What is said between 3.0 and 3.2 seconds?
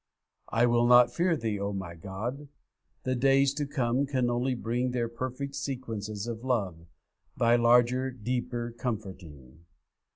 The